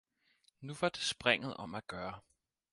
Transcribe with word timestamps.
Nu 0.61 0.75
var 0.81 0.89
det 0.89 1.01
springet 1.01 1.57
om 1.57 1.75
at 1.75 1.87
gøre. 1.87 2.19